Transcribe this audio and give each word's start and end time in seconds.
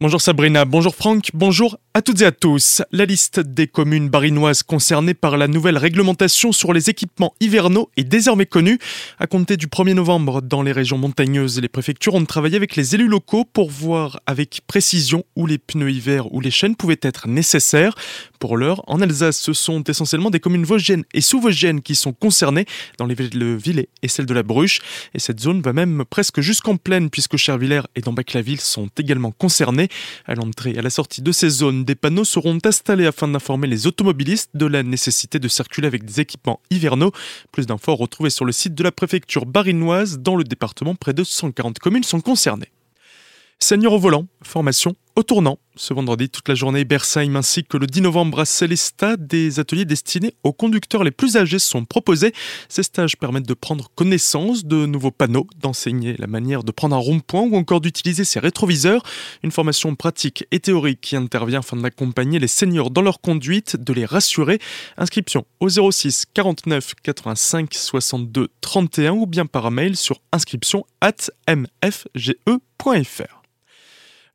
Bonjour 0.00 0.20
Sabrina, 0.20 0.64
bonjour 0.64 0.94
Franck, 0.94 1.30
bonjour 1.34 1.76
à 1.92 2.02
toutes 2.02 2.22
et 2.22 2.26
à 2.26 2.30
tous. 2.30 2.82
La 2.92 3.04
liste 3.04 3.40
des 3.40 3.66
communes 3.66 4.08
barinoises 4.08 4.62
concernées 4.62 5.14
par 5.14 5.36
la 5.36 5.48
nouvelle 5.48 5.76
réglementation 5.76 6.52
sur 6.52 6.72
les 6.72 6.88
équipements 6.88 7.34
hivernaux 7.40 7.90
est 7.96 8.04
désormais 8.04 8.46
connue. 8.46 8.78
À 9.18 9.26
compter 9.26 9.56
du 9.56 9.66
1er 9.66 9.94
novembre, 9.94 10.40
dans 10.40 10.62
les 10.62 10.70
régions 10.70 10.98
montagneuses, 10.98 11.60
les 11.60 11.68
préfectures 11.68 12.14
ont 12.14 12.24
travaillé 12.24 12.54
avec 12.54 12.76
les 12.76 12.94
élus 12.94 13.08
locaux 13.08 13.44
pour 13.44 13.70
voir 13.70 14.20
avec 14.26 14.60
précision 14.68 15.24
où 15.34 15.46
les 15.46 15.58
pneus 15.58 15.90
hiver 15.90 16.32
ou 16.32 16.40
les 16.40 16.52
chaînes 16.52 16.76
pouvaient 16.76 17.00
être 17.02 17.26
nécessaires. 17.26 17.96
Pour 18.38 18.56
l'heure, 18.56 18.84
en 18.86 19.00
Alsace, 19.00 19.38
ce 19.38 19.52
sont 19.52 19.82
essentiellement 19.82 20.30
des 20.30 20.38
communes 20.38 20.62
vosgiennes 20.62 21.02
et 21.12 21.20
sous-vosgiennes 21.20 21.82
qui 21.82 21.96
sont 21.96 22.12
concernées, 22.12 22.66
dans 22.98 23.06
les 23.06 23.16
villes 23.16 23.30
de 23.30 23.46
Villers 23.46 23.88
et 24.02 24.06
celle 24.08 24.26
de 24.26 24.34
la 24.34 24.44
Bruche. 24.44 24.78
Et 25.14 25.18
cette 25.18 25.40
zone 25.40 25.60
va 25.60 25.72
même 25.72 26.04
presque 26.08 26.40
jusqu'en 26.40 26.76
plaine, 26.76 27.10
puisque 27.10 27.36
Chervillers 27.36 27.88
et 27.96 28.00
Dambac-la-Ville 28.00 28.60
sont 28.60 28.88
également 28.96 29.32
concernés. 29.32 29.87
À 30.26 30.34
l'entrée 30.34 30.72
et 30.72 30.78
à 30.78 30.82
la 30.82 30.90
sortie 30.90 31.22
de 31.22 31.32
ces 31.32 31.48
zones, 31.48 31.84
des 31.84 31.94
panneaux 31.94 32.24
seront 32.24 32.58
installés 32.64 33.06
afin 33.06 33.28
d'informer 33.28 33.66
les 33.66 33.86
automobilistes 33.86 34.50
de 34.54 34.66
la 34.66 34.82
nécessité 34.82 35.38
de 35.38 35.48
circuler 35.48 35.86
avec 35.86 36.04
des 36.04 36.20
équipements 36.20 36.60
hivernaux. 36.70 37.12
Plus 37.52 37.66
d'infos 37.66 37.96
retrouvés 37.96 38.30
sur 38.30 38.44
le 38.44 38.52
site 38.52 38.74
de 38.74 38.82
la 38.82 38.92
préfecture 38.92 39.46
barinoise. 39.46 40.18
Dans 40.18 40.36
le 40.36 40.44
département, 40.44 40.94
près 40.94 41.12
de 41.12 41.24
140 41.24 41.78
communes 41.78 42.04
sont 42.04 42.20
concernées. 42.20 42.70
Seigneur 43.60 43.92
au 43.92 43.98
volant, 43.98 44.26
formation 44.42 44.94
au 45.16 45.22
tournant. 45.22 45.58
Ce 45.76 45.94
vendredi, 45.94 46.28
toute 46.28 46.48
la 46.48 46.56
journée, 46.56 46.84
Bersheim 46.84 47.36
ainsi 47.36 47.62
que 47.62 47.76
le 47.76 47.86
10 47.86 48.00
novembre 48.00 48.40
à 48.40 48.44
Célestat, 48.44 49.16
des 49.16 49.60
ateliers 49.60 49.84
destinés 49.84 50.34
aux 50.42 50.52
conducteurs 50.52 51.04
les 51.04 51.10
plus 51.10 51.36
âgés 51.36 51.60
sont 51.60 51.84
proposés. 51.84 52.32
Ces 52.68 52.82
stages 52.82 53.16
permettent 53.16 53.46
de 53.46 53.54
prendre 53.54 53.88
connaissance 53.94 54.64
de 54.64 54.86
nouveaux 54.86 55.10
panneaux, 55.12 55.46
d'enseigner 55.60 56.16
la 56.18 56.26
manière 56.26 56.64
de 56.64 56.72
prendre 56.72 56.96
un 56.96 56.98
rond-point 56.98 57.42
ou 57.42 57.56
encore 57.56 57.80
d'utiliser 57.80 58.24
ses 58.24 58.40
rétroviseurs. 58.40 59.02
Une 59.42 59.52
formation 59.52 59.94
pratique 59.94 60.44
et 60.50 60.58
théorique 60.58 61.00
qui 61.00 61.16
intervient 61.16 61.60
afin 61.60 61.76
d'accompagner 61.76 62.38
les 62.38 62.48
seniors 62.48 62.90
dans 62.90 63.02
leur 63.02 63.20
conduite, 63.20 63.76
de 63.76 63.92
les 63.92 64.04
rassurer. 64.04 64.58
Inscription 64.96 65.46
au 65.60 65.68
06 65.68 66.26
49 66.34 66.94
85 67.02 67.72
62 67.72 68.48
31 68.60 69.12
ou 69.12 69.26
bien 69.26 69.46
par 69.46 69.70
mail 69.70 69.96
sur 69.96 70.20
inscription 70.32 70.84
at 71.00 71.30
mfge.fr. 71.48 73.38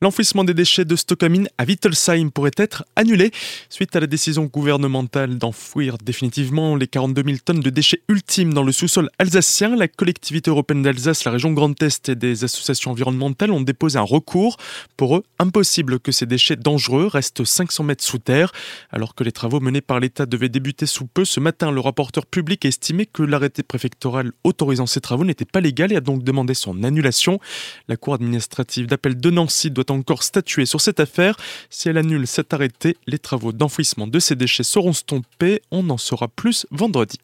L'enfouissement 0.04 0.44
des 0.44 0.54
déchets 0.54 0.84
de 0.84 0.98
Stockamine 0.98 1.48
à 1.58 1.64
Wittelsheim 1.64 2.30
pourrait 2.30 2.52
être 2.58 2.84
annulé 2.98 3.32
suite 3.70 3.96
à 3.96 4.02
la 4.02 4.06
décision 4.06 4.44
gouvernementale 4.44 5.38
d'enfouir 5.38 5.98
définitivement 5.98 6.76
les 6.76 6.88
42 6.88 7.24
000 7.26 7.38
tonnes 7.46 7.62
de 7.62 7.70
déchets 7.70 8.02
ultimes 8.10 8.54
dans 8.54 8.64
le 8.64 8.74
sous-sol 8.74 9.10
alsacien. 9.18 9.78
La 9.78 9.88
collectivité 9.88 10.50
européenne 10.50 10.82
d'Alsace, 10.82 11.24
la 11.24 11.32
région 11.32 11.54
Grand 11.54 11.82
Est 11.82 12.10
et 12.10 12.16
des 12.16 12.44
associations 12.44 12.92
environnementales 12.92 13.54
ont 13.54 13.62
déposé 13.62 13.98
un 13.98 14.02
recours. 14.02 14.58
Pour 14.98 15.16
eux, 15.16 15.24
impossible 15.40 16.02
que 16.02 16.12
ces 16.12 16.26
déchets 16.26 16.58
dangereux 16.58 17.08
restent 17.08 17.46
500 17.46 17.86
mètres 17.86 18.04
sous 18.04 18.20
terre. 18.20 18.52
Alors 18.92 19.16
que 19.16 19.24
les 19.24 19.32
travaux 19.32 19.62
menés 19.62 19.80
par 19.80 20.02
l'État 20.02 20.26
devaient 20.26 20.50
débuter 20.50 20.86
sous 20.86 21.06
peu, 21.06 21.24
ce 21.24 21.40
matin, 21.40 21.72
le 21.72 21.80
rapporteur 21.80 22.26
public 22.26 22.66
a 22.66 22.68
estimé 22.68 23.06
que 23.06 23.24
l'arrêté 23.24 23.64
préfectoral 23.64 24.34
autorisant 24.44 24.86
ces 24.86 25.00
travaux 25.00 25.24
n'était 25.24 25.46
pas 25.46 25.62
légal 25.62 25.94
et 25.94 25.96
a 25.96 26.02
donc 26.02 26.24
demandé 26.24 26.56
son 26.56 26.84
annulation. 26.84 27.40
La 27.88 27.96
Cour 27.96 28.16
administrative 28.16 28.88
d'appel 28.88 29.16
de 29.16 29.30
Nancy 29.30 29.72
doit 29.72 29.93
encore 29.94 30.24
statuer 30.24 30.66
sur 30.66 30.82
cette 30.82 31.00
affaire. 31.00 31.38
Si 31.70 31.90
elle 31.90 31.98
annule 31.98 32.28
cet 32.28 32.54
arrêté, 32.54 32.98
les 33.08 33.20
travaux 33.20 33.52
d'enfouissement 33.52 34.08
de 34.08 34.20
ces 34.20 34.36
déchets 34.36 34.64
seront 34.64 34.94
stoppés. 34.94 35.62
On 35.72 35.90
en 35.90 35.98
saura 35.98 36.28
plus 36.28 36.66
vendredi. 36.72 37.20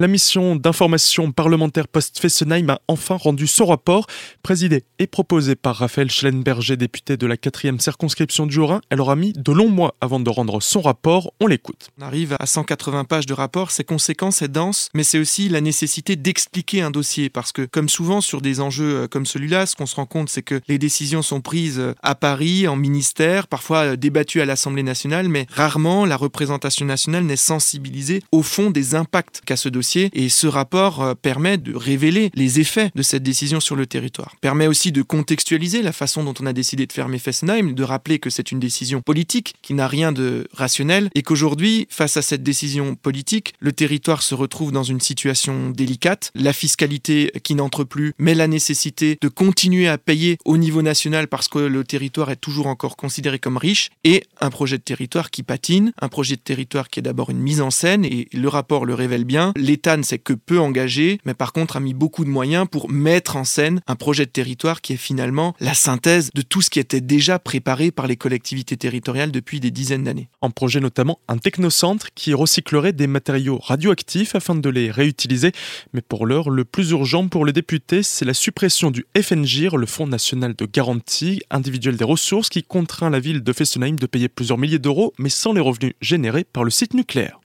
La 0.00 0.08
mission 0.08 0.56
d'information 0.56 1.30
parlementaire 1.30 1.86
post-Fessenheim 1.86 2.68
a 2.68 2.80
enfin 2.88 3.14
rendu 3.14 3.46
son 3.46 3.66
rapport, 3.66 4.08
présidé 4.42 4.82
et 4.98 5.06
proposé 5.06 5.54
par 5.54 5.76
Raphaël 5.76 6.10
Schellenberger, 6.10 6.76
député 6.76 7.16
de 7.16 7.28
la 7.28 7.36
4e 7.36 7.78
circonscription 7.78 8.46
du 8.46 8.58
Haut-Rhin. 8.58 8.80
Elle 8.90 9.00
aura 9.00 9.14
mis 9.14 9.32
de 9.32 9.52
longs 9.52 9.68
mois 9.68 9.94
avant 10.00 10.18
de 10.18 10.28
rendre 10.30 10.60
son 10.60 10.80
rapport. 10.80 11.32
On 11.38 11.46
l'écoute. 11.46 11.90
On 12.00 12.02
arrive 12.02 12.36
à 12.40 12.46
180 12.46 13.04
pages 13.04 13.26
de 13.26 13.34
rapport, 13.34 13.70
c'est 13.70 13.84
conséquent, 13.84 14.32
c'est 14.32 14.50
dense, 14.50 14.88
mais 14.94 15.04
c'est 15.04 15.20
aussi 15.20 15.48
la 15.48 15.60
nécessité 15.60 16.16
d'expliquer 16.16 16.82
un 16.82 16.90
dossier, 16.90 17.30
parce 17.30 17.52
que 17.52 17.62
comme 17.62 17.88
souvent 17.88 18.20
sur 18.20 18.40
des 18.40 18.60
enjeux 18.60 19.02
euh, 19.02 19.06
comme 19.06 19.26
celui-là, 19.26 19.64
ce 19.64 19.76
qu'on 19.76 19.86
se 19.86 19.94
rend 19.94 20.06
compte, 20.06 20.28
c'est 20.28 20.42
que 20.42 20.60
les 20.66 20.78
décisions 20.78 21.22
sont 21.22 21.40
prises 21.40 21.78
euh, 21.78 21.94
à 22.02 22.16
Paris, 22.16 22.66
en 22.66 22.74
ministère, 22.74 23.46
parfois 23.46 23.92
euh, 23.92 23.96
débattues 23.96 24.40
à 24.40 24.44
l'Assemblée 24.44 24.82
nationale, 24.82 25.28
mais 25.28 25.46
rarement 25.52 26.04
la 26.04 26.16
représentation 26.16 26.84
nationale 26.84 27.22
n'est 27.22 27.36
sensibilisée 27.36 28.24
au 28.32 28.42
fond 28.42 28.72
des 28.72 28.96
impacts 28.96 29.42
qu'a 29.46 29.54
ce 29.54 29.68
dossier 29.68 29.83
et 30.12 30.28
ce 30.28 30.46
rapport 30.46 31.02
euh, 31.02 31.14
permet 31.14 31.58
de 31.58 31.74
révéler 31.74 32.30
les 32.34 32.60
effets 32.60 32.90
de 32.94 33.02
cette 33.02 33.22
décision 33.22 33.60
sur 33.60 33.76
le 33.76 33.86
territoire. 33.86 34.34
Permet 34.40 34.66
aussi 34.66 34.92
de 34.92 35.02
contextualiser 35.02 35.82
la 35.82 35.92
façon 35.92 36.24
dont 36.24 36.34
on 36.40 36.46
a 36.46 36.52
décidé 36.52 36.86
de 36.86 36.92
fermer 36.92 37.18
Fessenheim, 37.18 37.74
de 37.74 37.82
rappeler 37.82 38.18
que 38.18 38.30
c'est 38.30 38.52
une 38.52 38.60
décision 38.60 39.00
politique 39.00 39.54
qui 39.62 39.74
n'a 39.74 39.88
rien 39.88 40.12
de 40.12 40.48
rationnel 40.52 41.10
et 41.14 41.22
qu'aujourd'hui, 41.22 41.86
face 41.90 42.16
à 42.16 42.22
cette 42.22 42.42
décision 42.42 42.94
politique, 42.94 43.54
le 43.60 43.72
territoire 43.72 44.22
se 44.22 44.34
retrouve 44.34 44.72
dans 44.72 44.82
une 44.82 45.00
situation 45.00 45.70
délicate. 45.70 46.30
La 46.34 46.52
fiscalité 46.52 47.32
qui 47.42 47.54
n'entre 47.54 47.84
plus, 47.84 48.14
mais 48.18 48.34
la 48.34 48.48
nécessité 48.48 49.18
de 49.20 49.28
continuer 49.28 49.88
à 49.88 49.98
payer 49.98 50.38
au 50.44 50.56
niveau 50.56 50.82
national 50.82 51.28
parce 51.28 51.48
que 51.48 51.58
le 51.58 51.84
territoire 51.84 52.30
est 52.30 52.36
toujours 52.36 52.66
encore 52.66 52.96
considéré 52.96 53.38
comme 53.38 53.56
riche 53.56 53.90
et 54.04 54.24
un 54.40 54.50
projet 54.50 54.78
de 54.78 54.82
territoire 54.82 55.30
qui 55.30 55.42
patine, 55.42 55.92
un 56.00 56.08
projet 56.08 56.36
de 56.36 56.40
territoire 56.40 56.88
qui 56.88 57.00
est 57.00 57.02
d'abord 57.02 57.30
une 57.30 57.40
mise 57.40 57.60
en 57.60 57.70
scène 57.70 58.04
et 58.04 58.28
le 58.32 58.48
rapport 58.48 58.84
le 58.86 58.94
révèle 58.94 59.24
bien. 59.24 59.52
L'État 59.74 59.96
ne 59.96 60.04
s'est 60.04 60.20
que 60.20 60.34
peu 60.34 60.60
engagé, 60.60 61.18
mais 61.24 61.34
par 61.34 61.52
contre 61.52 61.76
a 61.76 61.80
mis 61.80 61.94
beaucoup 61.94 62.24
de 62.24 62.30
moyens 62.30 62.68
pour 62.70 62.88
mettre 62.88 63.34
en 63.34 63.42
scène 63.42 63.80
un 63.88 63.96
projet 63.96 64.24
de 64.24 64.30
territoire 64.30 64.80
qui 64.80 64.92
est 64.92 64.96
finalement 64.96 65.56
la 65.58 65.74
synthèse 65.74 66.30
de 66.32 66.42
tout 66.42 66.62
ce 66.62 66.70
qui 66.70 66.78
était 66.78 67.00
déjà 67.00 67.40
préparé 67.40 67.90
par 67.90 68.06
les 68.06 68.14
collectivités 68.16 68.76
territoriales 68.76 69.32
depuis 69.32 69.58
des 69.58 69.72
dizaines 69.72 70.04
d'années. 70.04 70.28
En 70.40 70.50
projet 70.50 70.78
notamment 70.78 71.18
un 71.26 71.38
technocentre 71.38 72.10
qui 72.14 72.34
recyclerait 72.34 72.92
des 72.92 73.08
matériaux 73.08 73.58
radioactifs 73.58 74.36
afin 74.36 74.54
de 74.54 74.68
les 74.68 74.92
réutiliser. 74.92 75.50
Mais 75.92 76.02
pour 76.02 76.24
l'heure, 76.24 76.50
le 76.50 76.64
plus 76.64 76.90
urgent 76.90 77.26
pour 77.26 77.44
les 77.44 77.52
députés, 77.52 78.04
c'est 78.04 78.24
la 78.24 78.32
suppression 78.32 78.92
du 78.92 79.04
FNGIR, 79.20 79.76
le 79.76 79.86
Fonds 79.86 80.06
national 80.06 80.54
de 80.54 80.66
garantie 80.66 81.42
individuelle 81.50 81.96
des 81.96 82.04
ressources, 82.04 82.48
qui 82.48 82.62
contraint 82.62 83.10
la 83.10 83.18
ville 83.18 83.42
de 83.42 83.52
Fessenheim 83.52 83.96
de 83.96 84.06
payer 84.06 84.28
plusieurs 84.28 84.56
milliers 84.56 84.78
d'euros, 84.78 85.12
mais 85.18 85.30
sans 85.30 85.52
les 85.52 85.60
revenus 85.60 85.94
générés 86.00 86.44
par 86.44 86.62
le 86.62 86.70
site 86.70 86.94
nucléaire. 86.94 87.40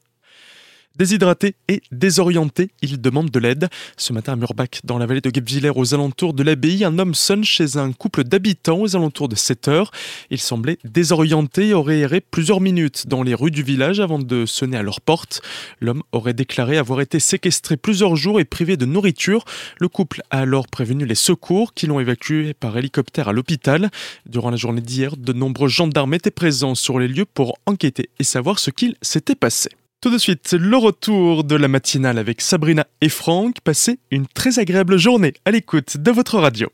Déshydraté 1.00 1.56
et 1.70 1.82
désorienté, 1.94 2.72
il 2.82 3.00
demande 3.00 3.30
de 3.30 3.40
l'aide. 3.40 3.70
Ce 3.96 4.12
matin 4.12 4.34
à 4.34 4.36
Murbach, 4.36 4.82
dans 4.84 4.98
la 4.98 5.06
vallée 5.06 5.22
de 5.22 5.30
Guebwiller, 5.30 5.72
aux 5.74 5.94
alentours 5.94 6.34
de 6.34 6.44
l'abbaye, 6.44 6.84
un 6.84 7.00
homme 7.00 7.16
sonne 7.16 7.46
chez 7.46 7.78
un 7.78 7.94
couple 7.94 8.26
d'habitants 8.26 8.82
aux 8.82 8.98
alentours 8.98 9.30
de 9.30 9.36
7 9.36 9.70
heures. 9.70 9.92
Il 10.30 10.40
semblait 10.40 10.78
désorienté 10.84 11.70
et 11.70 11.74
aurait 11.74 12.00
erré 12.00 12.20
plusieurs 12.20 12.60
minutes 12.60 13.08
dans 13.08 13.24
les 13.24 13.34
rues 13.34 13.50
du 13.50 13.64
village 13.64 14.02
avant 14.02 14.20
de 14.20 14.46
sonner 14.46 14.76
à 14.76 14.84
leur 14.84 15.00
porte. 15.00 15.42
L'homme 15.80 16.04
aurait 16.12 16.34
déclaré 16.34 16.78
avoir 16.78 17.00
été 17.00 17.22
séquestré 17.22 17.78
plusieurs 17.78 18.18
jours 18.18 18.42
et 18.42 18.46
privé 18.46 18.76
de 18.76 18.86
nourriture. 18.86 19.46
Le 19.80 19.88
couple 19.88 20.22
a 20.32 20.40
alors 20.40 20.68
prévenu 20.68 21.06
les 21.06 21.16
secours 21.16 21.74
qui 21.74 21.88
l'ont 21.88 22.02
évacué 22.02 22.54
par 22.54 22.78
hélicoptère 22.78 23.30
à 23.30 23.32
l'hôpital. 23.32 23.90
Durant 24.26 24.50
la 24.50 24.58
journée 24.58 24.82
d'hier, 24.82 25.16
de 25.16 25.32
nombreux 25.32 25.70
gendarmes 25.70 26.14
étaient 26.14 26.30
présents 26.30 26.76
sur 26.76 27.00
les 27.00 27.08
lieux 27.08 27.26
pour 27.26 27.58
enquêter 27.66 28.10
et 28.20 28.26
savoir 28.26 28.60
ce 28.60 28.70
qu'il 28.70 28.96
s'était 29.02 29.36
passé. 29.36 29.70
Tout 30.02 30.12
de 30.12 30.18
suite, 30.18 30.54
le 30.54 30.78
retour 30.78 31.44
de 31.44 31.56
la 31.56 31.68
matinale 31.68 32.20
avec 32.20 32.40
Sabrina 32.40 32.88
et 33.02 33.10
Franck. 33.10 33.60
Passez 33.60 34.00
une 34.12 34.28
très 34.28 34.58
agréable 34.58 34.96
journée 34.96 35.34
à 35.44 35.52
l'écoute 35.52 35.98
de 35.98 36.10
votre 36.10 36.40
radio. 36.40 36.70